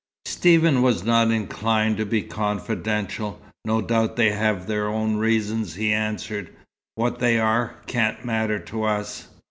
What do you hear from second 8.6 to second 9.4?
us."